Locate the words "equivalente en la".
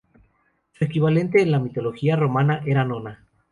0.83-1.59